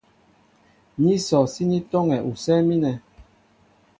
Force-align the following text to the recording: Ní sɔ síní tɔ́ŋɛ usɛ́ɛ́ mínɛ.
Ní 1.03 1.13
sɔ 1.27 1.39
síní 1.53 1.79
tɔ́ŋɛ 1.91 2.17
usɛ́ɛ́ 2.31 2.65
mínɛ. 2.67 2.91